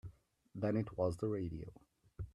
[0.55, 1.71] Then it was the radio.